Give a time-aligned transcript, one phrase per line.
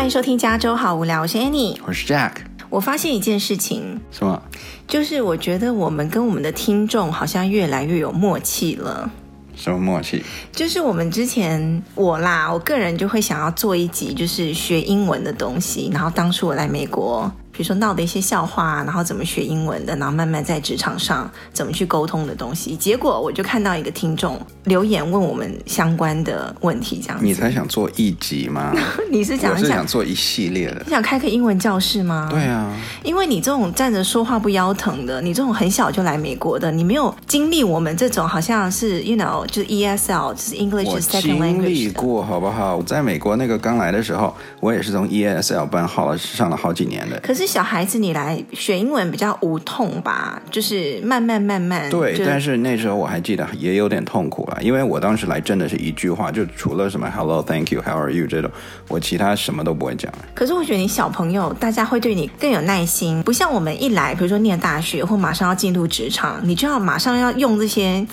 [0.00, 2.32] 欢迎收听加州好无聊，我是 Annie，我是 Jack。
[2.70, 4.42] 我发现一件事情，什么？
[4.88, 9.10] 就是我觉得我们跟我们的听众好像越来越有默契了。
[9.54, 10.24] 什么默契？
[10.52, 15.90] 就是我们之前我啦，我个人就会想要做一集，就是学英文的东西。
[15.92, 17.30] 然后当初我来美国。
[17.52, 22.76] 比如说闹的一些笑话，然后怎么学英文的，然后慢慢在职场上怎么去沟通的东西。
[22.76, 27.24] 结果我就看到一个听众留言问我们相关的问题，这样子。
[27.24, 28.72] 你才想做一集吗？
[29.10, 30.82] 你是想，我是想做一系列的。
[30.86, 32.28] 你想开个英文教室吗？
[32.30, 41.56] 对啊，因为你这种站着说话不腰疼的，你这种很小就来美国的，你没有经历我们这种好像是 you know 就是 ESL 就是 English Second Language。
[41.58, 42.76] 我经历过，好不好？
[42.76, 47.18] 我在美国那个刚来的时候，我也是从 ESL 班好了上了好几年的。
[47.20, 47.39] 可是。
[47.46, 50.40] 小孩子，你来学英文比较无痛吧？
[50.50, 51.88] 就是慢慢慢慢。
[51.90, 58.50] 对，但是那时候我还记得也有点痛苦了，因为我当时来真的是一句话，就除了什么 “hello”、“thank you”、“how are you” 这种，
[58.88, 60.12] 我其他什么都不会讲。
[60.34, 68.06] 可是我觉得你小朋友，大家会对你更有耐心，不像我们一来，比如说念大学或马上要进入职场，你就要马上要用这些。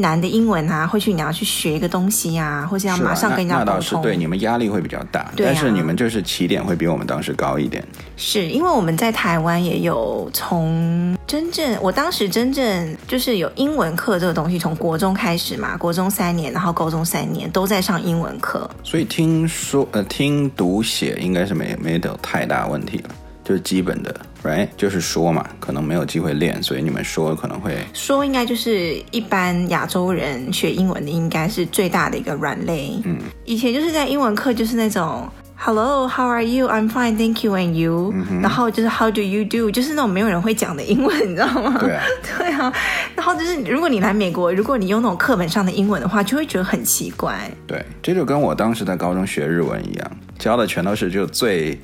[0.00, 3.66] 难的英文啊，或许你要去学一个东西啊，或是要马上跟人家沟通。
[3.66, 7.84] 那，那倒是对，你们压力会比较大，啊，但是你们就是起点会比我们当时高一点。
[8.16, 18.68] 是因为我们在台湾也有从真正，我当时真正就是有英文课这个东西，从国中开始嘛，国中三年，然后高中三年都在上英文课。
[18.82, 23.10] 所以听说呃，听读写应该是没没有太大问题了。
[23.44, 24.68] 就是基本的，right？
[24.76, 33.00] 就是说嘛，可能没有机会练，所以你们说可能会说，应该就是一般亚洲人学英文的，应该是最大的一个软肋。
[33.04, 38.12] 嗯，以前就是在英文课，就是那种 Hello，How are you？I'm fine，Thank you，and you？
[38.14, 39.70] 嗯，然后就是 How do you do？
[39.70, 41.76] 就是那种没有人会讲的英文，你知道吗？
[41.80, 42.04] 对啊，
[42.38, 42.72] 对啊。
[43.16, 47.50] 然后就是如果你来美国，如果你用那种课本上的英文的话，就会觉得很奇怪。
[47.66, 51.78] 对，这就跟我当时在高中学日文一样，教的全都是就最。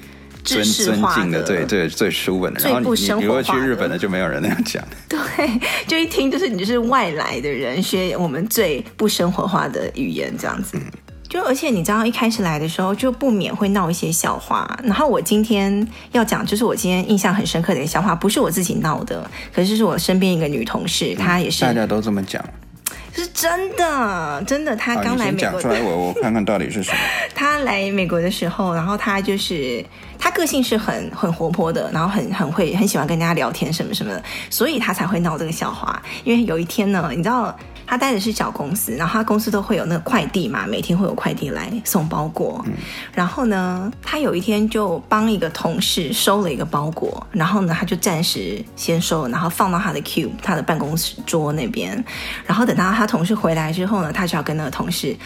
[0.44, 2.60] 尊尊敬的，对对，最舒稳的。
[2.60, 4.82] 然后你你如果去日本的，就没有人那样讲。
[5.08, 5.18] 对，
[5.86, 10.76] 就一听就是你就是外来的人学我们最不生活化的语言这样子。
[10.76, 10.82] 嗯、
[11.28, 14.78] 就而且你知道一开始来的时候就不免会闹一些笑话。
[14.84, 21.62] 然后我今天要讲，就是我今天印象很深刻的一个笑话，不是我自己闹的，可是是我身边一个女同事，她也是。
[21.62, 22.44] 大家都这么讲。
[23.14, 24.74] 是真的，真的。
[24.76, 26.98] 他刚来美国，讲出来我我看看到底是什么。
[27.34, 29.84] 他来美国的时候，然后他就是
[30.18, 36.02] 他个性是很很活泼的，然后很很会很喜欢跟人家聊天什么什么的，所以他才会闹这个笑话。
[36.24, 37.56] 因为有一天呢，你知道。
[37.86, 42.62] 他待的是小公司，然后他公司都会有那个快递嘛，每天会有快递来送包裹。
[42.66, 42.72] 嗯。
[43.12, 52.02] 然后呢，他有一天就帮一个同事收了一个包裹，然后呢，他就暂时先收，然后放到他的 cube，他的办公室桌那边。
[52.46, 55.16] 然后等到他同事回来之后呢，他就要跟那个同事，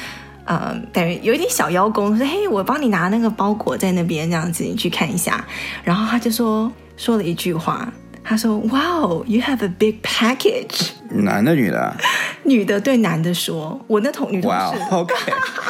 [0.44, 5.44] 呃，等于有一点小邀功，说：“嘿，我帮你拿那个包裹在那边，这样子你去看一下。”
[5.84, 7.90] 然后他就说说了一句话。
[8.28, 11.96] 他说：“Wow, you have a big package。”男的女的？
[12.44, 15.14] 女的对男的说：“我那同女同事。” Wow, OK。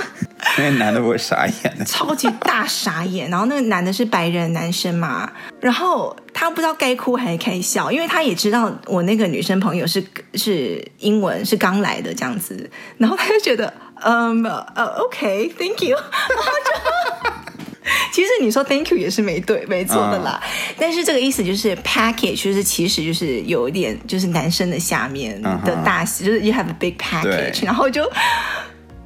[0.58, 1.84] 那个男的不会傻眼？
[1.86, 3.30] 超级大傻眼。
[3.30, 5.30] 然后那个男的是白人男生嘛，
[5.60, 10.04] 然后他不知道该哭还是该笑，因为他也知道我那个女生朋友是
[10.34, 15.96] 是英文是刚来的这样子，然后他就觉得嗯呃、um, uh, OK，Thank you。
[16.28, 17.30] 然后就
[18.12, 26.25] 其实你说 thank you 也是没对没错的啦，uh, 但是这个意思就是 package 就是其实就是有一点就是男生的下面的大，uh -huh.
[26.25, 28.03] 就是 you have a big package，然后就，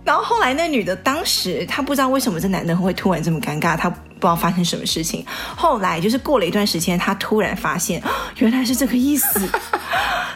[0.05, 5.25] 然后后来那女的当时她不知道为什么这男的会突然这么尴尬，她不知道发生什么事情，
[5.57, 8.03] 后来就是过了一段时间，她突然发现
[8.39, 9.49] 原来是这个意思。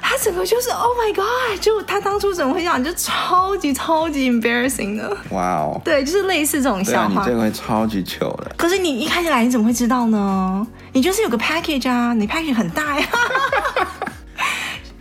[0.01, 1.61] 她整个就是 Oh my God！
[1.61, 2.83] 就她当初怎么会这样？
[2.83, 5.17] 就超级超级 embarrassing 的。
[5.31, 5.81] 哇哦！
[5.85, 7.09] 对，就是类似这种笑话。
[7.09, 8.53] 对啊，你这个会超级糗的。
[8.57, 10.65] 可是你一开始来，你怎么会知道呢？
[10.93, 13.07] 你就是有个 package 啊，你 package 很大呀。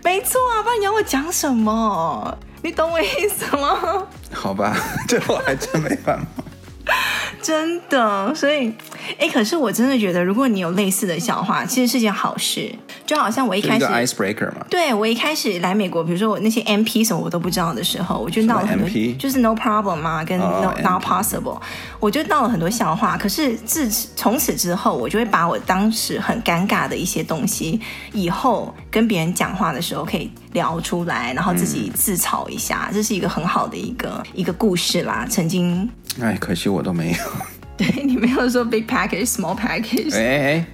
[0.06, 2.38] 没错啊，不然你要我讲什么？
[2.62, 4.06] 你懂我意思吗？
[4.32, 4.78] 好吧，
[5.10, 6.44] 这我还真没办法。
[7.42, 8.74] 真的，所以，
[9.20, 12.74] 哎，可是我真的觉得，如果你有类似的笑话，其实是件好事。
[13.06, 18.90] 就好像我一开始，icebreaker 嘛，对，我一开始来美国，比如说我那些 MP 什么我都不知道的时候，我就闹了很多
[19.20, 21.62] 就是 no problem 嘛，跟 no、oh, not possible，
[22.00, 23.16] 我就闹了很多笑话。
[23.16, 27.80] 可是自从此之后，我就会把我当时很尴尬的一些东西，
[28.12, 35.28] 以后跟别人讲话的时候可以聊出来，然后自己自嘲一下，嗯、这是一个很好的一个一个故事啦。
[35.30, 35.88] 曾经，
[36.22, 37.18] 哎，可惜我都没有。
[37.78, 40.16] 对，你没有说 big package small package。
[40.16, 40.68] 哎哎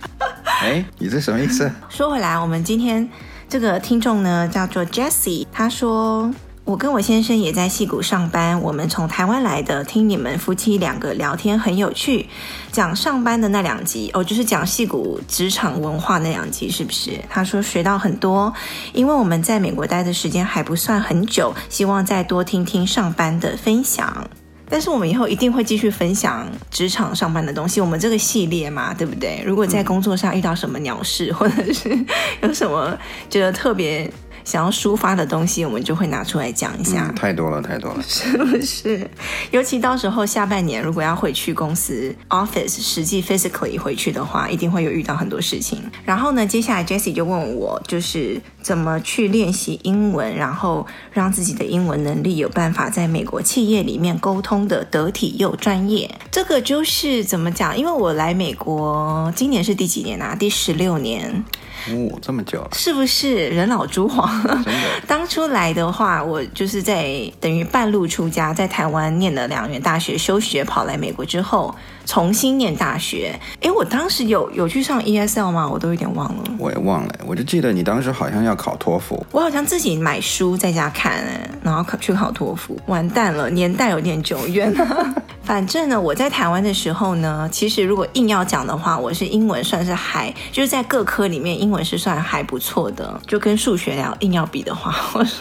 [0.61, 1.71] 哎，你这什么意思？
[1.89, 3.09] 说回来，我们今天
[3.49, 6.31] 这个听众呢叫做 Jessie，他说
[6.63, 12.27] 我跟我先生也在戏谷上班，我们从台湾来的，听你们夫妻两个聊天很有趣，
[12.71, 17.19] 讲上班的那两集哦，就是讲戏谷职场文化那两集，是不是？
[17.27, 18.53] 他说学到很多，
[18.93, 24.29] 因为我们在美国待的时间还不算很久，希望再多听听上班的分享。
[24.71, 29.43] 但是我们以后一定会继续分享职场上班的东西，我们这个系列嘛，对不对？
[29.45, 31.89] 如果在工作上遇到什么鸟事，或者是
[32.41, 32.97] 有什么
[33.29, 34.09] 觉得特别。
[34.43, 37.07] 想要抒发的东西，我们就会拿出来讲一下。
[37.09, 39.09] 嗯，太多了，太多了， 是不是？
[39.51, 45.81] 尤其到时候下半年，如果要回去公司 office，实际 physically 回去的话，一定会有遇到很多事情。
[46.05, 56.09] 然后呢，接下来 Jessie 就问我，就是怎么去练习英文，然后让自己的英文能力有办法在美国企业里面沟通的得体又专业。
[56.31, 57.77] 这个就是怎么讲？
[57.77, 60.35] 因为我来美国今年是第几年啊？
[60.35, 61.43] 第十六年。
[61.89, 64.29] 哦，这么久了，是不是人老珠黄？
[64.43, 64.71] 真的，
[65.07, 71.73] 当初来的话，我就是在等于半路出家，在台湾念了两年大学，休学跑来美国之后，
[72.05, 73.39] 重新念大学。
[73.61, 75.67] 哎，我当时有有去上 ESL 吗？
[75.67, 76.43] 我都有点忘了。
[76.57, 79.25] 我也忘了，我就记得你当时好像要考托福。
[79.31, 81.23] 我好像自己买书在家看，
[81.63, 82.79] 然后考去考托福。
[82.87, 85.15] 完蛋了，年代有点久远了。
[85.43, 93.19] 反正呢，我在台湾的时候呢，其实如果硬要讲的话，我是英文算是还就是在各科里面，英文是算还不错的。
[93.27, 95.35] 就跟数学聊硬要比的话， 我是。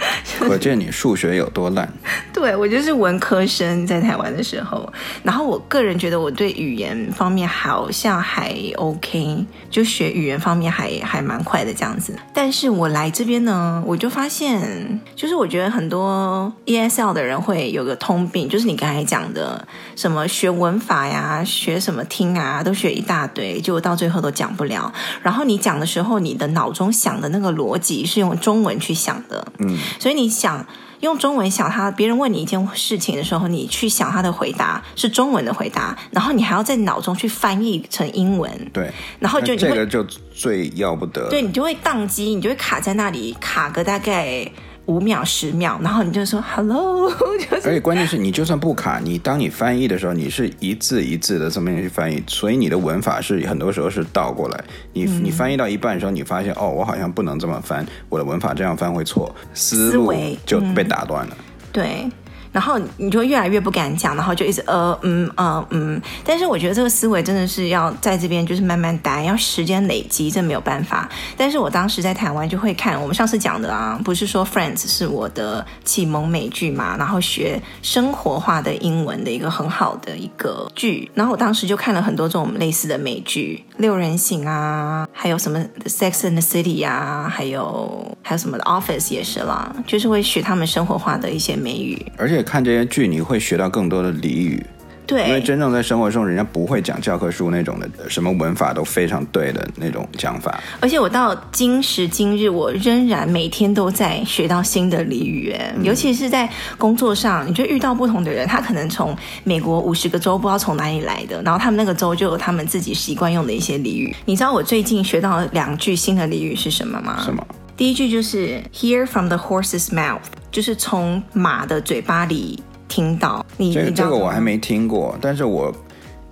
[0.40, 1.88] 可见你数学有多烂。
[2.32, 4.90] 对，我就是文科生，在台湾的时候。
[5.22, 12.14] 然后我个人觉得我对语言方面好像还 OK，就学语言方面还还蛮快的这样子。
[12.32, 24.90] 但是我来这边呢，我就发现，就是我觉得很多 ESL 的人会有个通病，就是你刚才讲的什么学文法呀，学什么听啊，都学一大堆，结果到最后都讲不了。
[25.22, 29.76] 然后你讲的时候，你的脑中想的那个逻辑是用中文去想的，嗯。
[29.98, 30.66] 所以你想
[31.00, 38.70] 用中文想他，别人问你一件事情的时候，你去想他的回答是中文的回答，然后你还要在脑中去翻译成英文。
[38.72, 40.04] 对，然后就这个就
[40.34, 41.28] 最要不得。
[41.28, 44.50] 对，你就会宕机，你就会卡在那里，卡个大概。
[44.90, 47.08] 五秒、十秒，然后你就说 “hello”，
[47.38, 47.68] 就是。
[47.68, 54.64] 而且关键是你就算不卡，你当你翻译的时候，你是一字一字的这么去翻译，所以你的文法是很多时候是倒过来。
[54.92, 60.12] 你、嗯、你翻译到一半的时候，你发现哦，我好像不能这么翻，我的文法这样翻会错，思路
[60.44, 61.36] 就被打断了。
[61.38, 62.10] 嗯、对。
[62.52, 66.00] 然后你就越来越不敢讲，然后就一直呃嗯呃嗯。
[66.24, 71.08] 但是我觉得这个思维真的是要在这边就是慢慢待，要时间累积，这没有办法。
[71.36, 81.08] 但是我当时在台湾就会看我们上次讲的啊，不是说 Friends 是我的启蒙美剧嘛，然后学生活化的英文的一个很好的一个剧。
[81.14, 92.39] 然后我当时就看了很多这种类似的美剧，六人行啊，还有什么 Sex and the City 呀，还有还有什么 Office 也是啦，就是会学他们生活化的一些美语，而且。
[92.42, 94.64] 看这些剧，你会学到更多的俚语。
[95.06, 100.60] 对，因为真正在生活中，人家不会讲教科书那种的，什么文法都非常对的那种讲法。
[100.78, 105.52] 而且我到今时今日，我仍然每天都在学到新的俚语。
[105.74, 106.48] 嗯，尤其是在
[106.78, 114.14] 工作上，你就遇到不同的人，他可能从美国五十个州不知道从哪里来的，然后他们那个州就有他们自己习惯用的一些俚语。
[114.26, 117.20] 你知道我最近学到两句新的俚语是什么吗？
[117.24, 117.44] 什么？
[117.80, 120.20] 第一句就是 “hear from the horse's mouth”，
[120.52, 123.42] 就是从马的嘴巴里听到。
[123.56, 125.74] 你这个我还没听过，但是我。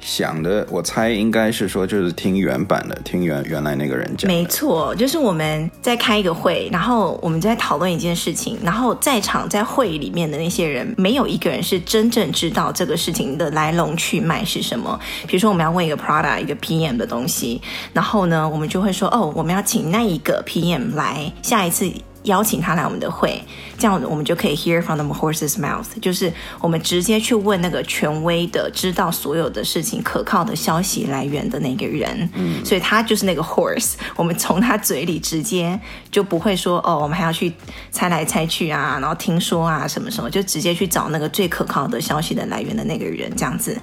[0.01, 4.31] 想的，我猜应该是说，就是听原版的，听原原来那个人讲。
[4.31, 14.99] 没错，就是我们在开一个会，然后我们在讨论一件事情，然后在场在会里面的那些人，没有一个人是真正知道这个事情的来龙去脉是什么。
[15.27, 17.61] 比如说，我们要问一个 product 一个 PM 的东西，
[17.93, 21.91] 然后呢，我们就会说，哦，我们要请那一个 PM 来下一次。
[22.25, 23.43] 邀请他来我们的会，
[23.79, 32.29] 这样我们就可以 hear from the horse's mouth，就是我们直接去问那个权威的、知道所有的事情、可靠的消息来源的那个人。
[32.35, 35.79] 嗯，所以他就是那个 horse，我们从他嘴里直接
[36.11, 37.53] 就不会说哦，我们还要去
[37.91, 43.77] 猜来猜去啊，然后听说啊什么什么，就直接去找那个最可靠的消息的来源的那个人这样子。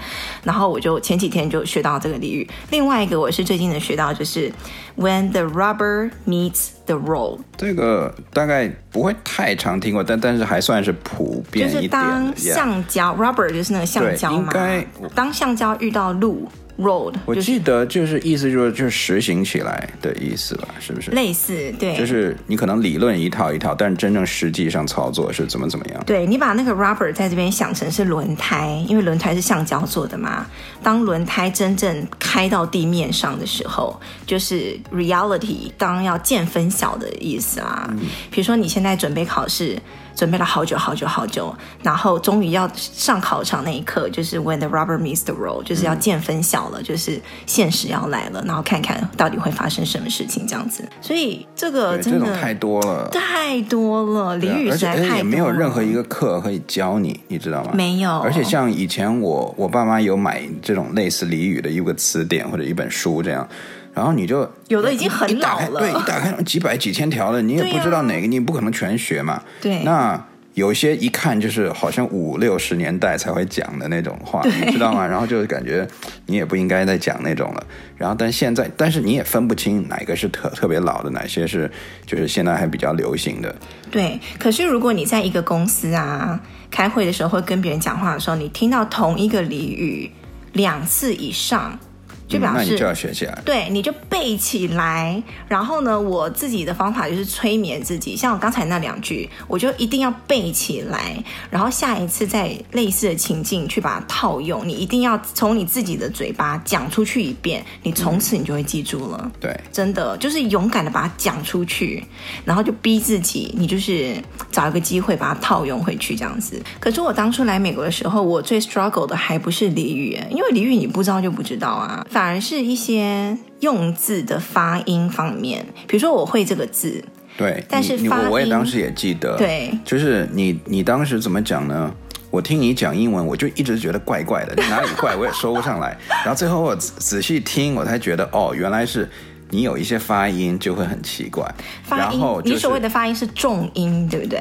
[0.44, 2.48] 然后我就前几天就学到这个俚语。
[2.70, 4.52] 另外一个我是最近能学到就是
[4.96, 11.82] when the rubber meets the road，这个大概不会太常听过，但但是还算是普遍一点。
[11.82, 16.48] 就是当橡胶 rubber 就是那个橡胶嘛，应该当橡胶遇到路。
[16.78, 21.12] Road，我记得就是意思就是就是实行起来的意思吧，是不是？
[21.12, 26.04] 类似，对，就是你可能理论一套一套，但是真正实际上操作是怎么怎么样？
[26.06, 30.46] 对，你把那个 rubber 在这边想成是轮胎，因为轮胎是橡胶做的嘛。
[30.84, 37.88] 当轮胎真正开到地面上的时候，就是 reality，当要见分晓的意思啊。
[37.92, 39.80] 嗯，比如说你现在准备考试。
[40.16, 41.54] 准备了好久好久好久，
[41.84, 50.88] 然后终于要上考场那一刻，就是 when the rubber meets the road，就是要见分晓了，就是现实要来了，然后看看到底会发生什么事情这样子。
[51.02, 57.72] 所以这个真的太多了，太多了，俚语实在太多了，也没有任何一个课可以教你，你知道吗？
[57.74, 58.20] 没有。
[58.20, 63.48] 而且像以前我我爸妈有买这种类似俚语的一个词典或者一本书这样。
[63.96, 69.42] 然后你就有的已经很老了，对，一打开几百几千条了， 你也不知道哪个，啊、你不可能全学嘛。
[69.62, 70.22] 对，那
[70.54, 75.08] 有些一看就是好像五六十年代才会讲的那种话，你知道吗？
[75.08, 75.88] 然后就感觉
[76.26, 77.66] 你也不应该再讲那种了。
[77.98, 81.72] 然后但现在，但是你也分不清哪个是特特别老的，哪些是
[82.06, 83.56] 就是现在还比较流行的。
[83.90, 86.38] 对，可是如果你在一个公司啊
[86.70, 90.12] 开会的时候，会跟别人讲话的时候，你听到同一个俚语
[90.52, 91.80] 两次以上。
[92.28, 93.42] 就表示，嗯、那你就要学起来。
[93.46, 95.22] 对，你就背起来。
[95.48, 101.24] 然后呢，我自己的方法就是催眠自己，像我刚才那两句，我就一定要背起来。
[101.50, 109.20] 然后下一次在类似的情境去把它套用，你一定要从你自己的嘴巴讲出去一遍，你从此你就会记住了。
[109.24, 112.04] 嗯、对，真的就是勇敢的把它讲出去，
[112.44, 114.16] 然后就逼自己，你就是
[114.52, 116.62] 找一个机会把它套用回去这样子。
[116.80, 122.06] 可是我当初来美国的时候，我最 struggle 的还不是俚语，因为俚语你不知道就不知道啊。
[122.16, 127.04] 反而是一些用字的发音方面，比如说我会这个字，
[127.36, 131.94] 对，但是发音，我也当时也记得，对，就是你你当时怎么讲呢？
[132.32, 139.10] 我听你讲英文，我就一直觉得怪怪的，哪里怪我也说不上来， 然后最后我仔细听，我才觉得哦，原来是
[139.50, 141.44] 你有一些发音就会很奇怪，
[141.84, 144.40] 发音，然后、就是、你所谓的发音是重音，对不对？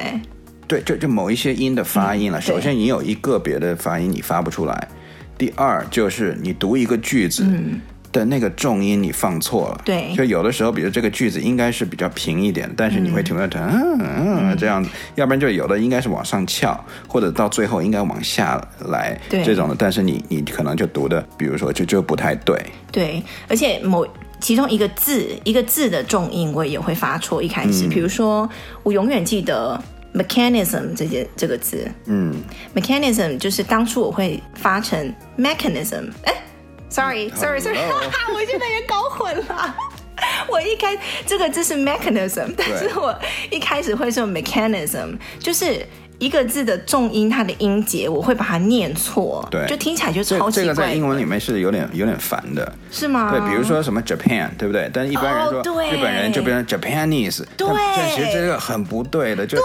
[0.65, 2.39] 对，就就某一些音的发音了。
[2.39, 4.87] 嗯、首先，你有一个别的发音你发不出来。
[5.37, 7.45] 第二就是你读一个句子
[8.11, 19.43] 的那个重音你放错了，对、嗯，就有的时候，比如这个句子应该是比较平一点，但是你会听到嗯嗯这样子，要不然就有的应该是往上翘，或者到最后应该往下来，对。
[19.43, 22.57] 这种的，但是你你可能就读的，比如说就就不太对，
[22.89, 24.07] 对，而且某
[24.39, 28.49] 其中一个字一个字的重音我也会发错，一开始，嗯、比如说
[28.83, 29.77] 我永远记得。
[30.15, 32.33] Mechanism 这些这个字，嗯
[32.73, 36.33] ，mechanism 就是当初我会发成 mechanism，哎
[36.89, 39.75] ，sorry sorry sorry，哈我现在也搞混了，
[40.49, 43.13] 我一开这个字是 mechanism，但是我
[43.51, 45.85] 一开始会说 mechanism，就是。
[46.19, 50.63] 一个字的重音，它的音节我会把它念错，对，就听起来就超奇怪。
[50.63, 53.31] 这个在英文里面是有点有点烦的，是吗？
[53.31, 54.89] 对，比如说什么 Japan，对不对？
[54.93, 57.67] 但一般人说日本人就变成 Japanese，对，
[58.15, 59.63] 其实这个很不对的，就是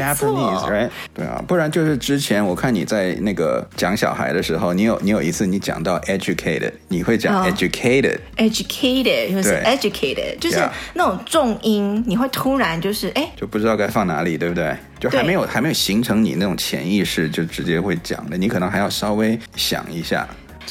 [0.00, 0.90] Japanese，right？
[1.14, 10.58] 对啊，不然就是之前我看你在那个讲小孩的时候，你有你有一次你讲到 educated，你会讲 educated，educated 就是 educated，就是
[10.94, 14.76] 那种重音，你会突然就是哎，就不知道该放哪里，对不对？
[14.98, 20.26] 就还没有还没有形成你那种潜意识，就直接会讲的，你可能还要稍微想一下。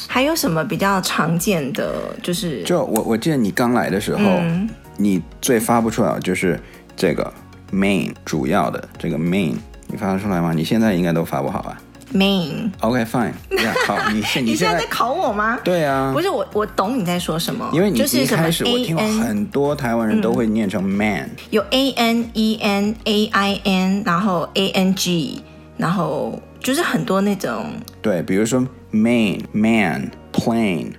[0.08, 2.14] 还有什么比较常见的？
[2.22, 6.60] 就是就我我记得你刚来的时候，嗯、你最发不出来就是
[6.94, 7.32] 这个
[7.72, 9.54] main 主要的这个 main，
[9.86, 10.52] 你发得出来吗？
[10.52, 11.78] 你现在应该都发不好吧
[12.14, 15.58] ？Main，OK fine，yeah, 好， 你现你现在在考我吗？
[15.64, 25.42] 对啊，不是我，我懂你在说什么，因为你就是一开始我听很多台湾人都会念成 man，有 a n e n a i n，然后 a n g，
[25.76, 27.66] 然后就是很多那种，
[28.00, 30.92] 对，比如说 main man plane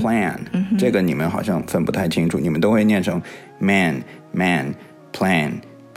[0.00, 0.36] plan，
[0.78, 3.20] 这个你们好像分不太清楚，你们都会念成
[3.58, 4.02] man
[4.32, 4.74] man
[5.12, 5.52] plan。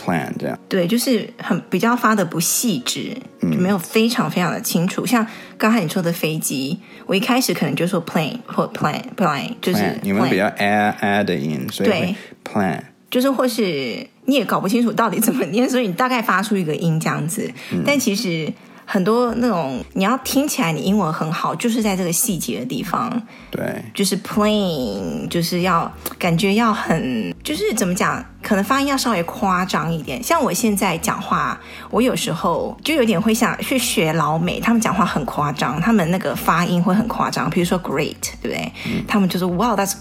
[0.06, 0.60] Plan 这样。
[0.70, 5.06] 对，就是很比较发的不细致，就，没有非常非常的清楚。
[5.06, 5.26] 像
[5.58, 12.16] 刚才你说的飞机，我一开始可能就说 plane 或 plan plan，就是 plan，你们比较 add add in，所以对。
[12.44, 18.52] plan 就是或是你也搞不清楚到底怎么念，所以你大概发出一个音这样子，嗯，但其实。
[18.88, 23.12] 很多那种你要听起来你英文很好，就是在这个细节的地方。
[23.50, 30.22] 对，就是 plane，就是要感觉要很，就是怎么讲，可能发音要稍微夸张一点。
[30.22, 31.60] 像我现在讲话，
[31.90, 37.50] 我有时候就有点会想去学老美，他们讲话很夸张，他们那个发音会很夸张。
[37.50, 38.72] 比如说 great，对不对？
[38.86, 39.94] 嗯、他们就是 wow that's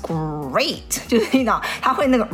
[0.54, 2.28] great， 就是你知道他会那个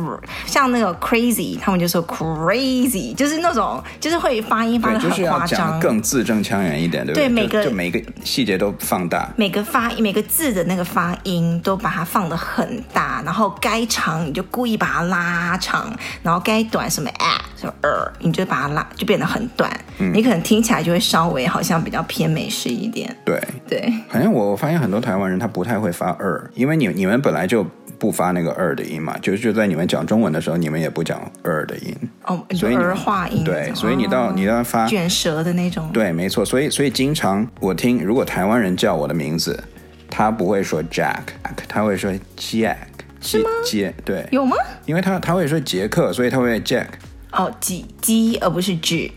[0.45, 6.41] 像那个 crazy，他们就说 crazy，就是那种就是会发音发的很夸张，就是、更字正。
[6.41, 7.27] 腔圆一点，对不对？
[7.27, 19.71] 对，每个就每个细节都放大，每个发每个字的那个发音都把它放得很大，然后该长你就故意把它拉长，然后该短什么 at 什么 er，你就把它拉，就变得很短。
[19.99, 23.15] 嗯，你可能听起来就会稍微好像比较偏美式一点。
[23.23, 23.39] 对
[23.69, 27.63] 对，好像我我发现很多台湾人他不太会发 er，因为你你们本来就
[27.99, 31.95] 不发那个 er 的音嘛，就是就在你们讲中文的时候，你们也不讲 er 的音。
[32.25, 33.43] 哦，所以儿化音。
[33.43, 35.87] 对，所以你到你要发卷舌的那种。
[35.93, 36.43] 对，没错。
[36.43, 39.63] 所以所以经常我听，如果台湾人叫我的名字，
[40.09, 41.21] 他不会说 Jack，
[41.67, 42.77] 他会说 Jack。
[43.23, 43.51] 是吗？
[43.63, 44.57] 杰对，有吗？
[44.87, 46.87] 因为他他会说杰克，所以他会 Jack。
[47.31, 49.09] 哦，几鸡而不是指。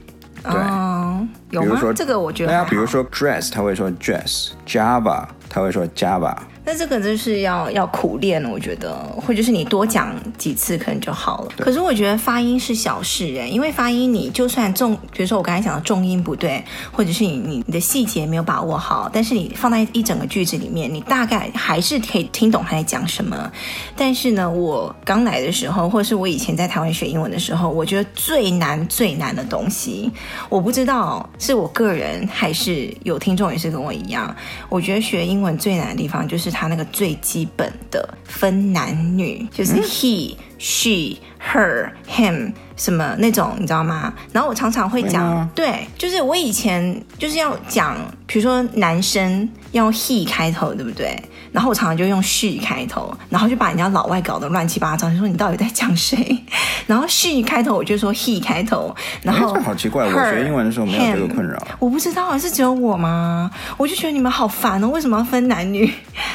[0.43, 1.81] 对，哦、有吗？
[1.97, 2.53] 这个我觉得。
[2.53, 4.51] 那比如说 dress，他会说 dress。
[4.67, 6.37] Java，他会说 Java。
[6.67, 11.49] 那这个就是要要苦练，我觉得，或者是你多讲几次可能就好了。
[11.59, 23.53] 可是我觉得发音是小事哎，因为发音你就算重，比如说我刚才讲的重音不对，或者是你你你的细节没有把握好，但是你放在一整个句子里面，你大概还是可以听懂他在讲什么。
[23.95, 30.11] 但是呢，我刚来的时候，或者是我以前在台湾学英文的时候，我觉得最难最难的东西，
[30.49, 34.35] 我不知道是我个人还是有听众也是跟我一样，
[34.71, 36.54] 我觉得学英文最难的地方就是。
[36.55, 41.19] 他那个最基本的分男女，就是 he、she、
[41.53, 44.13] her、him 什么那种，你知道吗？
[44.33, 47.97] 然后我常常会讲，对，就是我以前就是要讲，
[48.27, 51.21] 比如说男生要用 he 开头，对不对？
[51.53, 55.09] 然后我常常就用 she 开头，然后就把人家老外搞得乱七八糟。
[55.09, 56.37] 就说你到底在讲谁？
[56.89, 58.93] 然后 she 开头，我就说 he 开头。
[59.23, 61.57] 然后好奇怪我学英文的时候没有这个困扰。
[61.79, 63.49] 我不知道是只有我吗？
[63.77, 65.89] 我就觉得你们好烦哦，为什么要分男女？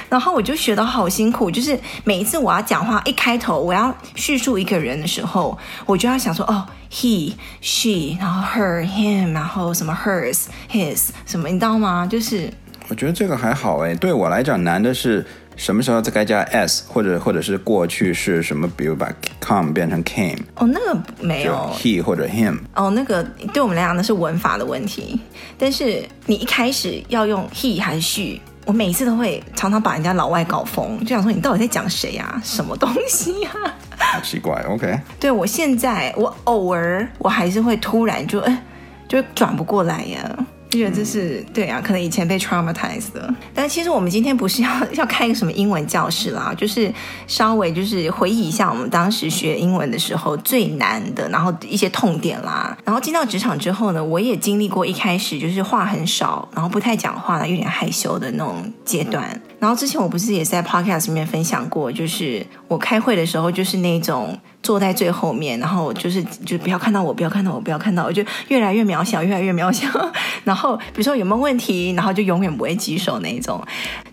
[0.10, 12.08] 然后我就学得好辛苦，就是每一次我要讲话一开头，我要叙述一个人的时候，我就要想说哦，he、she，然后 her、him，然后什么 hers、his，什么你知道吗？
[12.10, 12.51] 就是。
[12.88, 15.24] 我觉得这个还好哎，对我来讲难的是
[15.56, 19.08] 什么时候再该加 s，或者或者是过去是什么，比如把
[19.39, 20.39] come 变成 came。
[20.56, 22.58] 哦，那个没有 he 或者 him。
[22.74, 23.24] 哦，那个
[23.54, 25.20] 对我们来讲那是文法的问题。
[25.56, 28.39] 但是你一开始要用 he 还是 she，
[28.70, 32.40] 我每次都会常常把人家老外搞疯，就想说你到底在讲谁呀？
[32.46, 33.50] 什么东西呀？
[33.98, 35.00] 好 奇怪，OK。
[35.20, 38.64] 对，我现在我偶尔我还是会突然就哎
[39.08, 40.46] 就转不过来呀。
[40.70, 43.34] 就觉得这是对啊，可能以前被 traumatized 的。
[43.56, 46.93] 但其实我们今天不是要 要开一个什么英文教室啦，就是
[47.26, 52.78] 稍微就是回忆一下我们当时学英文的时候最难的，然后一些痛点啦。
[52.86, 59.41] 然后进到职场之后呢，我也经历过一开始就是话很少，然后不太讲话了，有点害羞的那种阶段。
[59.60, 64.38] 然后之前我不是也在 podcast 里面分享过，就是我开会的时候就是那种。
[64.62, 69.88] 坐在最后面，然后就是就不要看到我，不要看到我，不要看到我，就越来越渺小，越来越渺小。
[70.43, 73.62] 然后比如说有没有问题，然后就永远不会举手那一种。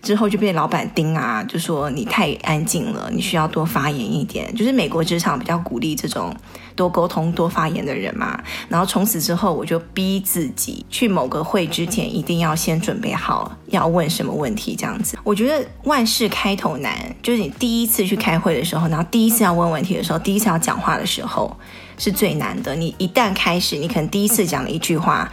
[0.07, 4.55] 之后就被老板盯啊，就说你太安静了，你需要多发言一点。
[4.55, 6.33] 就是美国职场比较鼓励这种。
[6.77, 8.39] 多沟通、多发言的人嘛，
[8.69, 15.17] 然后从此之后，我就逼自己去某个会之前，一定要先准备好要问什么问题，这样子。
[15.23, 16.93] 我觉得万事开头难，
[17.23, 21.57] 就是你第一次去开会的时候，然后第一次要问问题的时候，第一次要讲话的时候。
[21.97, 22.75] 是最难的。
[22.75, 25.29] 你一旦开始，你可能第一次讲了一句话，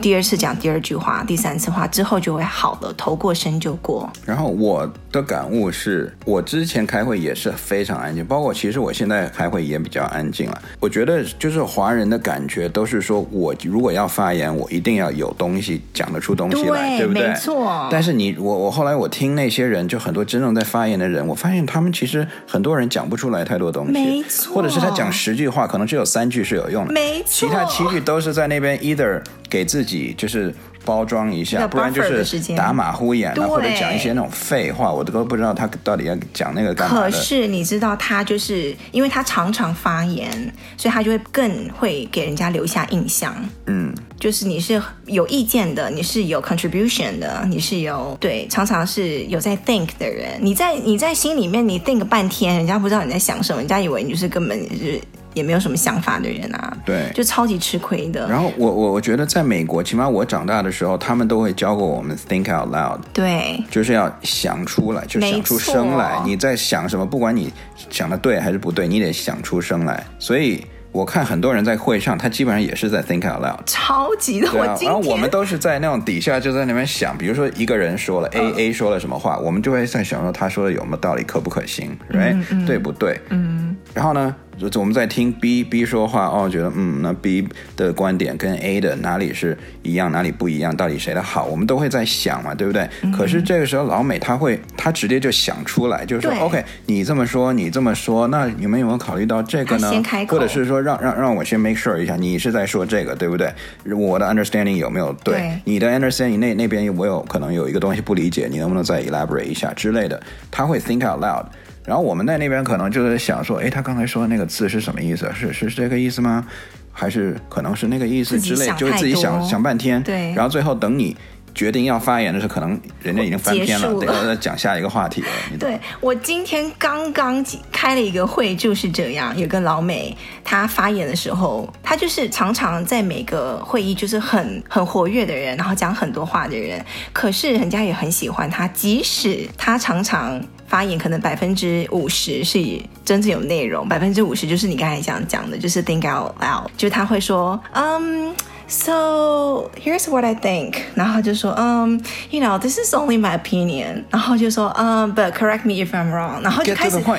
[0.00, 4.10] 第二次讲第二句话，第三次话之后就会好了，头过身就过。
[4.24, 10.62] 然后我的感悟是，我之前开会也是非常安静，包括其实我现在开会也比较安静了。
[10.80, 17.28] 我觉得就是华人的感觉都是说，我如果要发言，我一定要有东西讲得出东西来，对，对不对？
[17.28, 17.88] 没错。
[17.90, 24.54] 但是你我我后来我听那些人，就很多真正在发言的人，我发现他们其实很多人讲不出来太多东西，没错。
[24.54, 25.99] 或者是他讲十句话，可能只有。
[26.00, 30.52] 有三句是有用的，没错，其他七句都是在那边 either 给自己就是
[30.84, 37.02] 包装一下，不然就是打马虎眼了，或者讲一些那种废话，我都不知道他到底要讲那个干嘛。
[37.02, 40.30] 可是你知道，他就是因为他常常发言，
[40.76, 43.34] 所以他就会更会给人家留下印象。
[43.66, 50.38] 嗯，就是你是有意见的，你是有 contribution 的，你是有对，常常是有在 think 的人。
[50.40, 54.98] 你在你在心里面你 think 半天，人家不知道你在想什么，人家以为你就是根本就是。
[55.34, 58.28] 也没有什么想法的人啊，对，就超级吃亏的。
[58.28, 66.20] 然后我我我觉得在美国，起码我长大的时候，他们都会教过我们 think out loud，对，就是要想出来，就想出声来。
[66.24, 67.52] 你在想什么，不管你
[67.90, 70.04] 想的对还是不对，你得想出声来。
[70.18, 74.48] 所以我看很多人在会上，他基本上也是在 think out loud，超级的。
[74.52, 83.20] 然后我们都是在那种底下就在那边想，比如说一个人说了 A、嗯、A 说了什么话，我们就会在想说他说的有没有道理，可不可行，right？、嗯嗯、对不对？
[83.28, 83.76] 嗯。
[83.94, 84.34] 然后呢？
[84.78, 87.46] 我们在听 B B 说话哦，觉得嗯，那 B
[87.76, 92.88] 的观点跟 A 的哪里是一样，哪里不一样，到底谁的好，我们都会在想嘛，对不对？
[93.02, 99.90] 嗯、可是这个时候老美他会，他直接就想出来，就是说，OK，你这么说，你这么说，那你们有没有考虑到这个呢？
[100.28, 103.52] 或者是说让，让让让我先 make sure 一下，你是在说这个，对不对？
[103.94, 105.34] 我的 understanding 有没有对？
[105.34, 110.20] 对你的 understanding 那那边我有可能有一个东西不理解，你能不能再 elaborate 一下之类的？
[110.50, 111.46] 他会 think out loud。
[111.84, 115.30] 然后我们在那边可能就是想说，哎，他刚才说的那个字是什么意思？
[115.34, 116.46] 是是这个意思吗？
[116.92, 118.70] 还是可能是那个意思之类？
[118.76, 120.02] 就是自己想想半天。
[120.02, 120.32] 对。
[120.34, 121.16] 然后最后等你
[121.54, 125.28] 决定要发言的时候，可能人家已经翻篇了，了得再讲下一个话题了。
[125.58, 129.36] 对，我今天刚刚开了一个会，就是这样。
[129.38, 136.84] 有个老美，他发言的时候，他就是常常在每个会议就是很很活跃的人，然后讲很多话的人。
[137.12, 140.40] 可是人家也很喜欢他，即使他常常。
[140.70, 142.60] 发言可能百分之五十是
[143.04, 148.32] 真正有内容，百分之五十就是你刚才讲讲的，就是 think out loud，就是他会说，嗯、
[148.70, 150.76] So here's what I think.
[150.94, 154.04] 然后就说，嗯，you know this is only my opinion.
[154.10, 156.38] 然后就说，嗯，but correct me if I'm wrong.
[156.38, 157.12] wrong，然后就开始对，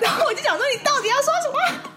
[0.00, 1.90] 然后我就想说你到底要说什么？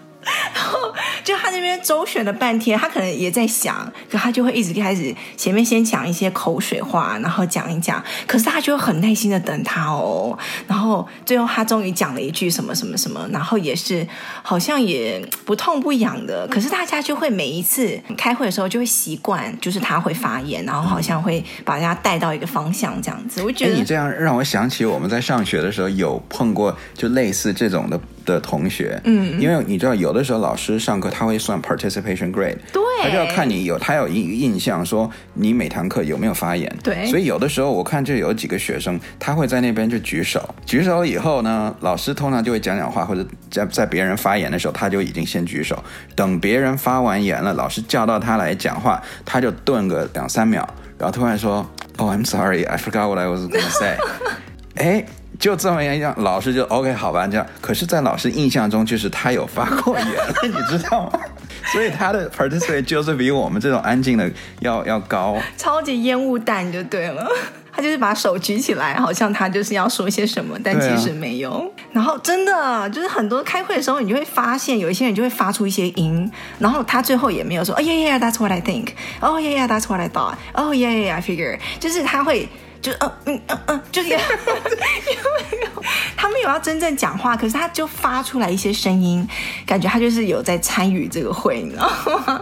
[0.54, 0.92] 然后
[1.24, 14.06] 就他那边周旋了半天，他可能也在想，可他就会一直开始前面先讲一些口水话，然后讲一讲，可是他就很耐心的等他哦，然后最后他终于讲了一句什么什么什么，然后也是
[14.42, 23.42] 好像也不痛不痒的，可是大家就会每一次开会的时候就会习惯，就是他会发言，然后好像会把大家带到一个方向这样子。
[23.42, 28.00] 我觉得你这样让我想起我们在上学的时候有碰过就类似这种的。
[28.30, 45.82] 的同学，嗯，因为你知道，有的时候老师上课他会算 participation grade，对，他就要看你有他有印印象，说你每堂课有没有发言，对，所以有的时候我看就有几个学生，他会在那边就举手，举手以后呢，老师通常就会讲讲话，或者在在别人发言的时候，他就已经先举手，
[46.14, 50.66] 等别人发完言了，老师叫到他来讲话，他就顿个两三秒，
[50.96, 53.96] 然后突然说，Oh, I'm sorry, I forgot what I was gonna say，
[54.76, 55.04] 哎。
[55.40, 57.46] 就这么样，老师就 OK 好吧，这样。
[57.62, 60.06] 可是，在老师印象中，就是他有发过言，
[60.44, 61.18] 你知道吗？
[61.72, 65.38] 所以他的 participate 就是比我们这种安静的要要高。
[65.56, 67.26] 超级烟雾弹就对了，
[67.72, 71.50] 他就是把手举起来，好像他就是要说些什么，但其实没有。
[71.50, 78.88] 啊、然后真的就是很多开会的时候，你就会发现有一些人就会发出一些音，然后他最后也没有说哦、oh, yeah yeah that's what I think，
[79.20, 82.46] 哦、oh, yeah yeah that's what I thought，oh yeah yeah I figure，就是他会。
[82.82, 84.22] 就嗯嗯嗯嗯，就是因为
[86.16, 89.26] 他没有要真正讲话，可是他就发出来一些声音，
[89.66, 91.90] 感觉他就是有在参与这个会，你知道
[92.26, 92.40] 吗？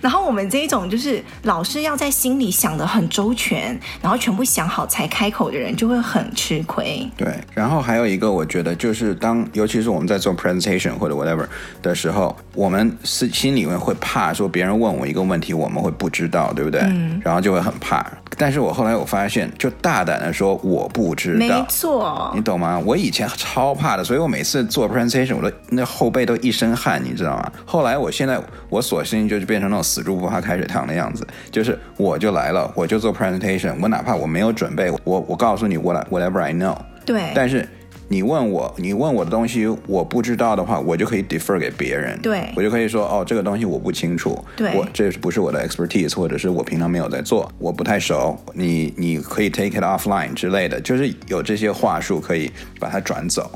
[0.00, 7.08] 然后我们这一种就是老是要在心里想的很周全，然后全部想好才开口的人，就会很吃亏。
[7.16, 11.46] 对，然后还有一个，我觉得就是当，尤其是我们在做 presentation 或者 whatever
[11.82, 16.80] 的时候，我们是心里面会怕说别人问我一个问题，我们会不知道，对不对？
[16.82, 17.20] 嗯。
[17.24, 18.04] 然后就会很怕。
[18.38, 22.80] 但是我后来我发现，就大胆的说我不知道，没错，你懂吗？
[22.84, 27.52] 我以前超怕的，所以我每次做 presentation，我都那后背都一身汗，你知道吗？
[27.64, 37.68] 后来我现在我索性就是变成那种死猪不怕开水烫的样子，就是我就来了，我就做 presentation，我哪怕我没有准备，我我告诉你 what whatever I know，对，但是。
[38.08, 42.18] 你问我，你问我的东西我不知道的话，我就可以 defer 给别人。
[42.22, 44.42] 对，我就可以说，哦，这个东西我不清楚。
[44.56, 48.38] 对，我这不是我的 expertise，或者是我平常没有在做，我不太熟。
[48.54, 53.50] 你你可以 take it offline 之类的，就是有这些话术可以把它转走。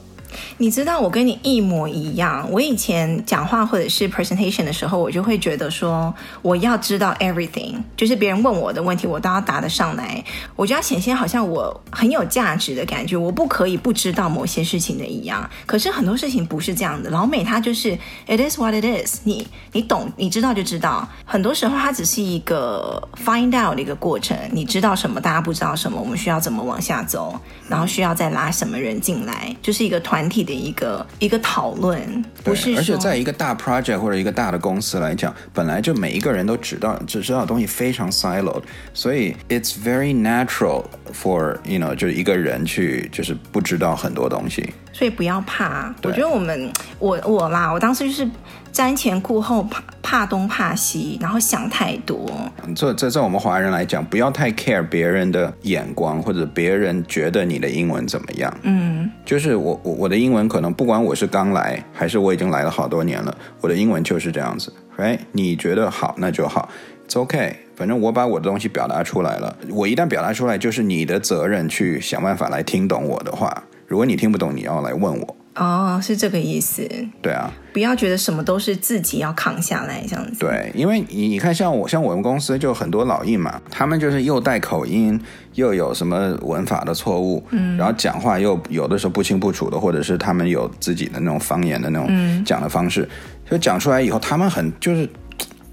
[0.58, 2.48] 你知道我跟你一模一样。
[2.50, 10.22] 我以前讲话或者是 presentation 的时候，我就会觉得说，我要知道 everything，就是别人问我的问题，我都要答得上来。
[10.56, 15.48] 我就要显现好像我很有价值的感觉，我不可以不知道某些事情的一样。
[15.66, 17.10] 可是很多事情不是这样的。
[17.10, 21.08] 老美他就是 it is what it is，你你懂，你知道就知道。
[21.24, 24.36] 很多时候它只是一个 find out 的一个过程。
[24.52, 27.38] 你知道什么，大家不知道什么，我们需要怎么往下走，
[27.68, 30.19] 然后需要再拉什么人进来，就是一个团。
[30.20, 45.90] 团体的一个一个讨论，不是，而且在一个大 project 或者一个大的公司来讲，本来就每一个人都知道只知道东西非常 siloed，所以 it's very natural for you know 就是一个人去就是不知道很多东西，所以不要怕。
[46.02, 48.28] 我觉得我们我我啦，我当时就是。
[48.72, 52.30] 瞻前顾后，怕怕东怕西，然后想太多。
[52.74, 58.52] 这这在我们华人来讲，不要太 care 别人的眼光，或者别人觉得你的英文怎么样。
[58.62, 64.72] 嗯，就是我我我的英文可能不管我是刚来，还是我已经来了好多年了，我的英文就是这样子。
[64.96, 66.68] 哎，你觉得好那就好
[67.08, 67.56] ，It's OK。
[67.74, 73.64] 反正我把我的东西表达出来了，我一旦表达出来，就是你的责任去想办法来听懂我的话。
[73.86, 75.36] 如果你听不懂，你要来问我。
[75.56, 76.88] 哦，是这个意思。
[77.20, 80.38] 对啊，不要觉得什么都是自己要扛下来这样子。
[80.38, 85.20] 对，因为你你看，像我像我们公司就很多老印嘛，他们就是又带口音，
[85.54, 93.08] 又有什么文法的错误，嗯，然后讲话又有的时候不清不楚的，或者是他们有自己的那种方言的那种讲的方式，
[93.50, 95.08] 就、嗯、讲出来以后，他们很就是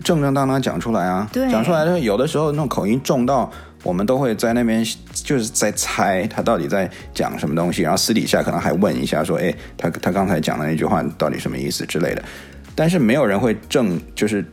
[0.04, 3.52] 正正当当讲出来啊，对，讲出来的有的时候那种口音重到。
[3.84, 12.24] 我们都会在那边就是在猜他到底在讲什么东西，然后私底下可能还问一下说，哎，他他刚才讲的那句话到底什么意思之类的，
[12.76, 14.44] 但是没有人会正就是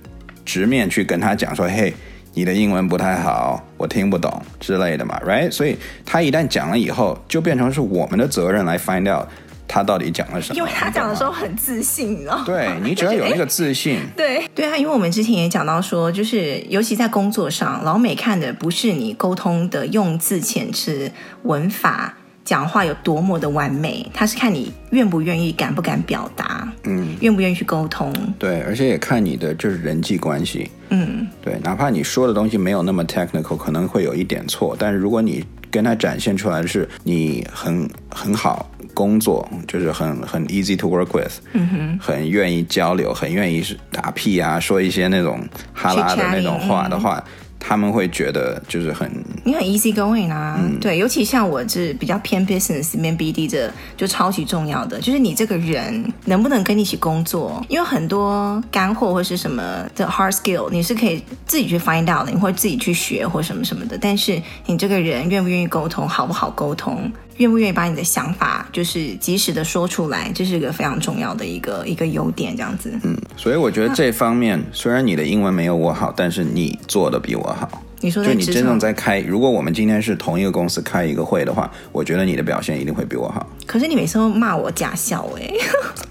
[0.45, 1.93] 直面去跟他讲说，嘿，
[2.35, 5.51] 你的英文不太好，我听不懂之类的嘛，right？
[5.51, 9.27] 所以他一旦讲了以后，就变成是我们的责任来 find out。
[9.75, 10.57] 他到底讲了什么？
[10.57, 12.45] 因为他讲的时候很自信，你知道吗？
[12.47, 21.11] 对，你只要有那个自信， 对对啊，因为我们之前也讲到说，就是尤其在工作上，老美看的不是你沟通的用字遣词、
[21.43, 28.13] 文法、讲话有多么的完美，他是看你愿不愿意、敢不敢表达，嗯，愿不愿意去沟通。
[28.39, 38.71] 对，而且也看你的就是人际关系，嗯，对，哪怕你说的东西没有那么 technical，可能会有一点错，但是如果你跟他展现出来的是你很很好。
[38.93, 43.61] 工作就是很很 easy to work with，嗯哼，很愿意交流，很愿意
[43.91, 45.41] 打屁啊，说一些那种
[45.73, 47.21] 哈拉的那种话的话。
[47.67, 49.11] 他们会觉得就是很
[49.43, 59.63] 你很 easy going 啊，嗯、对，尤其像我是比较偏 business 面 BD 这，就超级重要的，就是你这个人能不能跟你一起工作，因为很多干货或是什么
[59.97, 72.93] 的 hard skill，你是可以自己去 find out 的，你会自己去学或什么什么的，但是你这个人愿不愿意沟通，好不好沟通，愿不愿意把你的想法就是及时的说出来，这是一个非常重要的一个一个优点，这样子。
[73.03, 77.83] 嗯，所以我觉得这方面虽然你的英文没有我好，但是你做的比我好。
[78.01, 83.49] 你说，就你真正在开，如果我们今天是同一个公司开一个会的话，我觉得你的表现一定会比我好。
[83.67, 85.51] 可是你每次都骂我假笑哎，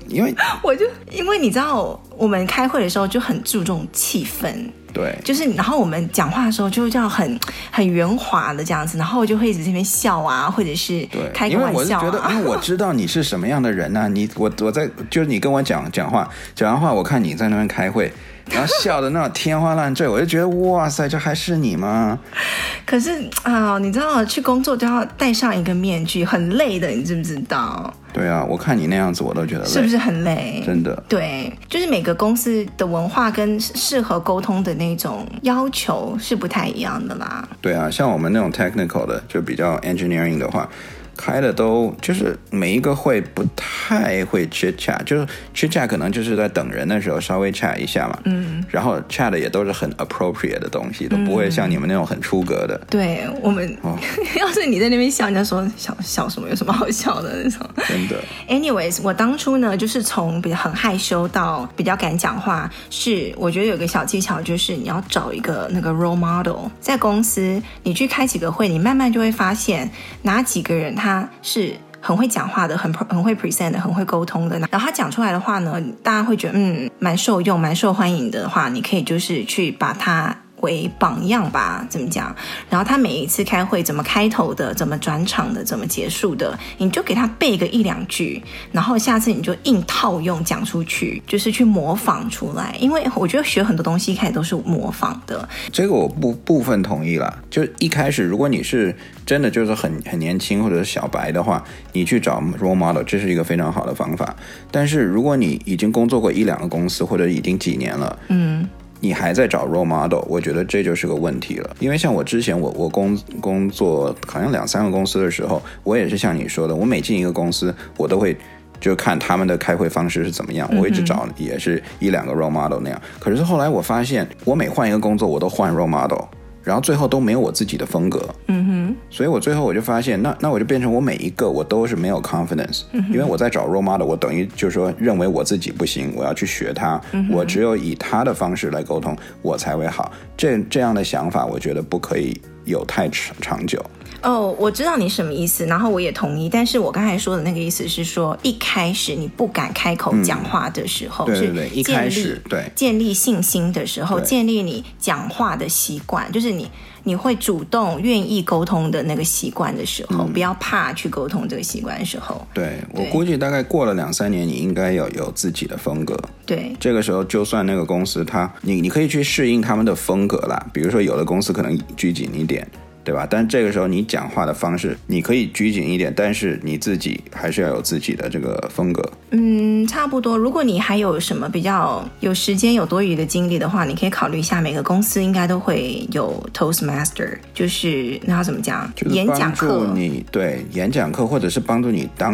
[0.07, 0.33] 因为
[0.63, 4.51] 我就因为你知道，我们开会的时候就很注重气氛，
[4.93, 7.39] 对，就是然后我们讲话的时候就叫很
[7.71, 11.73] 很圆滑的这样子，然后我就会一直这边笑啊，或者是开个玩笑啊。
[11.73, 18.13] 因为我是觉得，因为我知道你是什么样的人啊，你我我在就是你跟我讲讲话，讲完话我看你在那边开会。
[18.49, 22.19] 然后笑的那种天花乱坠，我就觉得哇塞，这还是你吗？
[22.85, 27.91] 可是啊，你知道去工作都要戴上一个面具，很累的，你知不知道？
[28.11, 30.61] 对啊，我看你那样子，我都觉得累，是不是很累？
[30.65, 31.03] 真的。
[31.07, 37.47] 对，就是每个公司的文化跟适合沟通的那种要求是不太一样的啦。
[37.61, 40.69] 对啊，像我们那种 technical 的，就比较 engineering 的话。
[41.15, 52.79] 开的都就是每一个会不太会 chit chat，就是 chit chat 可能就是在等人的时候稍微 chat 一下嘛，嗯，然后 chat 的也都是很 appropriate 的东西，都不会像你们那种很出格的。
[52.89, 53.97] 对我们，哦、
[54.39, 56.49] 要是你在那边笑，人家说笑笑什么？
[56.49, 57.59] 有什么好笑的那种？
[57.87, 58.19] 真的。
[58.49, 69.89] Anyways，我当初呢，就是从比较很害羞到比较敢讲话，是我觉得有个小技巧，就是你要找一个那个 role model，在公司你去开几个会，你慢慢就会发现
[70.23, 70.95] 哪几个人。
[71.03, 74.57] 他是很会讲话的，很很会 present 的，很会沟通的。
[74.71, 80.33] 然后他讲出来的话呢，大家会觉得嗯，蛮受用、蛮受欢迎的话，你可以就是去把它。
[80.63, 82.35] 为榜样吧，怎么讲？
[82.69, 92.75] 然后他每一次开会怎么开头的，怎么转场的，怎么结束的，你就给他背个一两句，然后下次你就硬套用讲出去，就是去模仿出来。
[92.79, 95.47] 因为我觉得学很多东西一开始都是模仿的。
[95.71, 97.43] 这个我不部分同意了。
[97.49, 98.95] 就一开始，如果你是
[99.25, 104.35] 真的就是很很年轻或者是小白的话，你去找 role model，这是一个非常好的方法。
[104.71, 108.67] 但是如果你已经工作过一两个公司，或者已经几年了，嗯。
[109.03, 111.75] 你还在找 role model，我觉得这就是个问题了。
[111.81, 118.33] 因为像我之前我我工工作好像两三个公司的时候，我也是像你说的，我每进一个公司，我都会
[118.79, 123.01] 就看他们的开会方式是怎么样，我一直找也是一两个 role model 那样。
[123.19, 126.23] 可是后来我发现，我每换一个工作，我都换 role model。
[126.63, 128.62] 然后最后都没有我自己的风格，嗯
[128.93, 140.11] 哼，所以我最后我就发现，那那我就变成我每一个我都是没有 confidence，嗯，因为我在找 role model，我等于就是说认为我自己不行，我要去学他，嗯，我只有以他的方式来沟通，我才会好。
[140.37, 143.83] 这这样的想法，我觉得不可以有太长长久。
[144.21, 146.47] 哦，oh, 我知道你什么意思，然后我也同意。
[146.47, 156.71] 但是我刚才说的那个意思是说，一开始你不敢开口讲话的时候，嗯、对对对，一开始对建立信心的时候，建立你讲话的习惯，就是你
[157.03, 162.45] 你会主动愿意沟通的那个习惯的时候，嗯、不要怕去沟通这个习惯的时候。
[162.53, 166.17] 对，对我估计大概过了两三年，你应该有有自己的风格。
[166.45, 170.65] 对，这个时候就算那个公司它，你你可以去适应他们的风格啦。
[170.73, 172.67] 比如说，有的公司可能拘谨一点。
[173.03, 173.27] 对吧？
[173.29, 179.03] 但这个时候你讲话的方式，你可以拘谨一点，但是你自己还是要有自己的这个风格。
[179.31, 180.37] 嗯，差不多。
[180.37, 188.91] 如果你还有什么比较有时间、有多余的精力的话，你可以考虑一下，每个公司应该都会有 Toastmaster，就是那要怎么讲？
[188.95, 189.91] 就是演讲课。
[189.93, 192.33] 你对演讲课，或者是帮助你当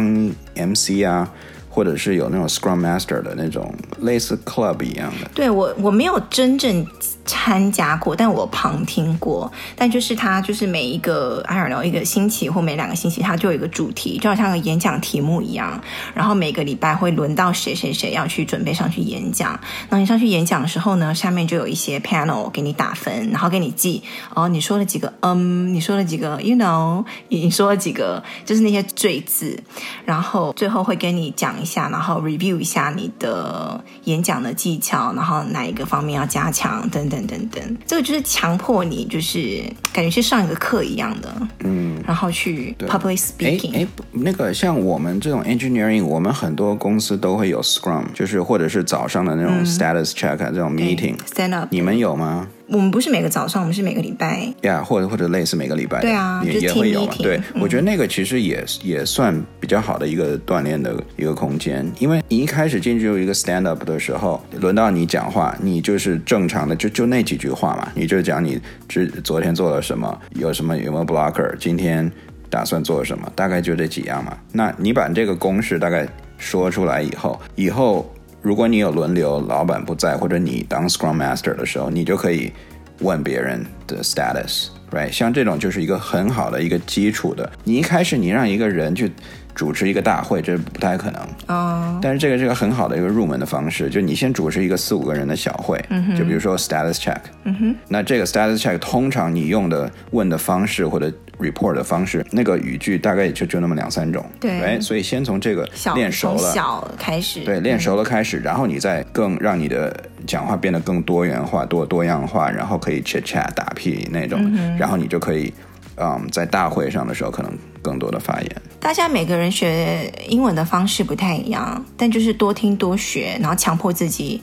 [0.54, 1.28] MC 啊。
[1.72, 5.30] 或者是有那种 Scrum Master 的那种类似 Club 一样的。
[5.32, 6.84] 对，我我没有真正
[7.30, 9.50] 参加过，但我旁听过。
[9.76, 15.80] 但就是他就是每一个 I don't know 一个星期或每两个星期，他就有一个主题，就好像个演讲题目一样。
[16.12, 19.52] 然后每个礼拜会轮到谁谁谁要去准备上去演讲。
[19.88, 24.02] 然后你上去演讲的时候呢，下面就有一些 panel 给你打分，然后给你记
[24.34, 29.56] 哦，你说了几个嗯，你说了几个 you know，你说了几个就是那些赘字，
[30.04, 31.50] 然后最后会跟你讲。
[31.60, 37.76] 一下，然后 review 一下你的演讲的技巧，然后哪一个方面要加强，等等等等。
[37.86, 43.74] 这个就是强迫你，就是感觉去上一个课一样的，嗯，然后去 public speaking。
[43.74, 52.48] 哎，那个像我们这种 engineering，我们很多公司都会有 scrum，就是或者是早上的那种 status check、嗯、这种 meeting，stand up，你们有吗？
[52.70, 57.12] 我们不是每个早上，我们是每个礼拜呀，yeah, 或者或者类似每个礼拜，对啊，也也会有嘛。
[57.18, 72.08] 对，嗯、我觉得那个其实也也算比较好的一个锻炼的一个空间，因为你一开始进去有一个 stand up 的时候，轮到你讲话，你就是正常的，就就那几句话嘛，你就讲你之昨天做了什么，有什么有没有 blocker，今天
[72.48, 74.38] 打算做什么，大概就这几样嘛。
[74.52, 76.06] 那你把这个公式大概
[76.38, 78.08] 说出来以后，以后。
[78.42, 82.52] 如果你有轮流，老板不在，或者你当 Scrum Master 的时候，你就可以
[83.00, 85.12] 问别人的 status，right？
[85.12, 87.50] 像这种就是一个很好的一个基础的。
[87.64, 89.12] 你一开始你让一个人去
[89.54, 91.22] 主持一个大会，这不太可能。
[91.48, 91.98] 哦。
[92.00, 95.78] 但是这个是个很好的一个入门的方式，就你先主持一个四五个人的小会。
[96.16, 97.76] 就比如说 status check，嗯哼。
[97.88, 109.94] 那这个 status check 通常你用的问的方式或者 report 的方式，那个语句大概也就就那么两三种，对，所以先从这个练熟了，小，小开始，对，练熟了开始，然后你再更让你的
[110.26, 115.52] 讲话变得更多元化、多多样化，然后可以 chit chat 打屁那种，嗯、然后你就可以，
[115.96, 118.56] 嗯，在大会上的时候可能更多的发言。
[118.78, 124.42] 大家每个人学英文的方式不太一样，但就是多听多学，然后强迫自己。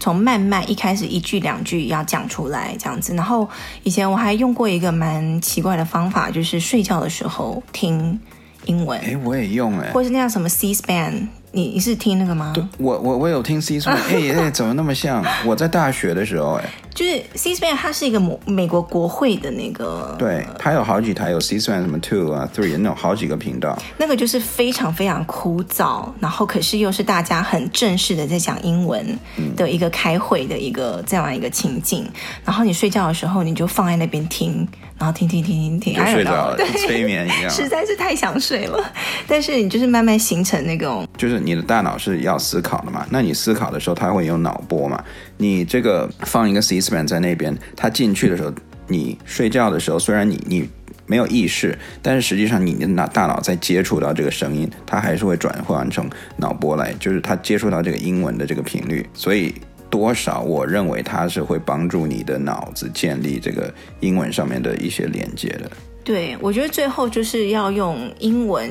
[0.00, 3.48] 从慢慢一开始一句两句要讲出来这样子，然后
[3.82, 8.18] 以前我还用过一个蛮奇怪的方法，就是睡觉的时候听
[8.66, 8.98] 英文。
[9.00, 11.28] 哎，我也用哎，或是那样什么 C-SPAN。
[11.50, 12.52] 你你是听那个吗？
[12.54, 15.24] 对，我我我有听 C-SPAN，哎哎，怎么那么像？
[15.46, 16.64] 我在大学的时候，哎，
[16.98, 23.78] 就是 C-SPAN，它是一个美美国国会的那个，对，它有好几台，有 C-SPAN 什么 two 啊 three 那种好几个频道。
[23.98, 29.16] 那个就是非常非常枯燥，然后可是又是大家很正式的在讲英文
[29.54, 32.12] 的一个开会的一个这样一个情境，嗯、
[32.46, 34.66] 然后你睡觉的时候你就放在那边听。
[34.98, 38.84] 然后听听听听听，就睡着了，对，催眠一样，实在是太想睡了。
[39.28, 43.06] 但是你就是慢慢形成那种，就是你的大脑是要思考的嘛。
[43.08, 45.00] 那你思考的时候，它会有脑波嘛？
[45.38, 48.52] 你这个放一个 C-SPAN 在那边，它进去的时候，
[48.86, 50.68] 你睡觉的时候，虽然你你
[51.06, 59.54] 没有意识，但是实际上你的脑大脑在接触到这个声音，它还是会转换成脑波来，就是它接触到这个英文的这个频率，所以。
[59.90, 60.42] 多少？
[60.42, 65.70] 我认为它是会帮助你的脑子建立这个英文上面的一些连接的。
[66.04, 68.70] 对，我觉得最后就是要用英文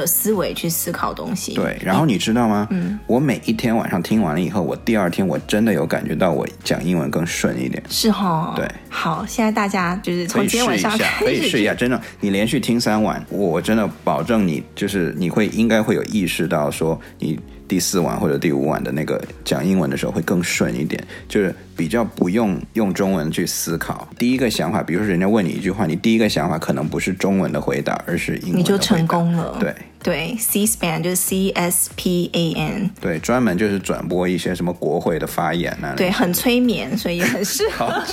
[0.00, 1.54] 的思维去思考东西。
[1.54, 2.66] 对，然后你知道吗？
[2.70, 7.82] 嗯，我每一天晚上听完了以后，我第二天我真的有感觉到我讲英文更顺一点。
[7.88, 8.52] 是哈、哦。
[8.56, 8.68] 对。
[8.88, 11.74] 好，现在大家就是从今天晚上可以试一下。
[11.74, 17.38] 真的，你连续听三晚，我真的保证你就是你会应该会有意识到说你。
[17.66, 24.06] 第四晚或者第五晚的那个讲英文的时候会更顺一点，就是比较不用用中文去思考。
[24.18, 28.58] 第一个想法，比如说人家问你一句话，你第一个想法可能不是中文的回答，而是英文的回答。
[28.58, 29.56] 你就成功了。
[29.58, 32.90] 对对，C-SPAN 就是 C S P A N。
[33.00, 35.94] 对，专门就是转播一些什么国会的发言啊。
[35.96, 37.86] 对，很催眠，所以也很适合。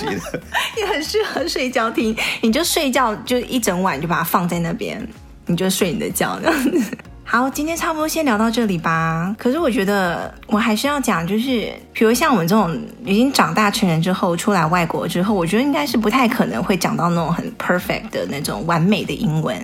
[0.78, 2.16] 也很适合睡觉听。
[2.40, 5.06] 你就睡觉，就一整晚就把它放在那边，
[5.44, 6.96] 你就睡你的觉这样子。
[7.24, 9.34] 好，今天差不多先聊到这里吧。
[9.38, 19.56] 可是我觉得我还是要讲，就是比如像我们这种已经长大成人之后，出来外国之后，我觉得应该是不太可能会讲到那种很 perfect 的那种完美的英文。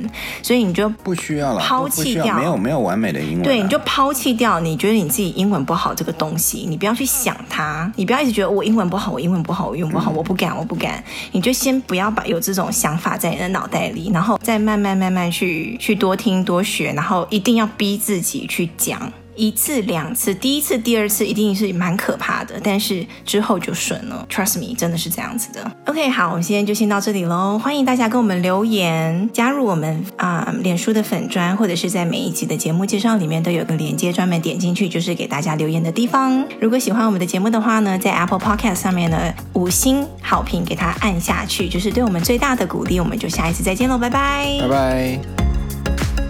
[0.43, 3.45] 所以你就不需要了，抛弃掉，没有没有完美的英文啊。
[3.45, 11.03] 对，你就抛弃掉你觉得你自己英文不好这个东西，你不要去想它，你不要一直觉得我英文不好，我英文不好，我英文不好，我不敢，我不敢。
[11.33, 24.27] 你就先不要把有这种想法在你的脑袋里，然后再慢慢慢慢去去多听多学，然后一定要逼自己去讲一次两次，第一次、第二次一定是蛮可怕的，但是之后就顺了。
[24.29, 25.71] Trust me，真的是这样子的。
[25.87, 27.57] OK，好，我们今天就先到这里喽。
[27.57, 36.45] 欢迎大家跟我们留言，加入我们啊、呃，脸书的粉砖，或者是在每一集的节目介绍里面都有个链接，专门点进去就是给大家留言的地方。
[36.61, 42.99] 如果喜欢我们的节目的话呢，在 Apple Podcast 上面呢，五星好评给它按下去，就是对我们最大的鼓励。
[42.99, 46.28] 我们就下一次再见喽，拜拜，拜拜。